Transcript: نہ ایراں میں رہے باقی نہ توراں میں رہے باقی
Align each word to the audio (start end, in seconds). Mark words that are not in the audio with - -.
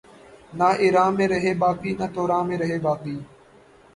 نہ 0.53 0.67
ایراں 0.79 1.09
میں 1.11 1.27
رہے 1.27 1.53
باقی 1.59 1.91
نہ 1.99 2.05
توراں 2.13 2.43
میں 2.43 2.57
رہے 2.57 2.79
باقی 2.79 3.15